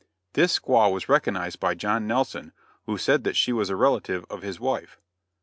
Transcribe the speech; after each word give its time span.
This 0.33 0.57
squaw 0.57 0.91
was 0.91 1.07
recognized 1.07 1.59
by 1.59 1.75
John 1.75 2.07
Nelson 2.07 2.53
who 2.87 2.97
said 2.97 3.23
that 3.23 3.35
she 3.35 3.53
was 3.53 3.69
a 3.69 3.75
relative 3.75 4.25
of 4.31 4.41
his 4.41 4.59
wife. 4.59 4.97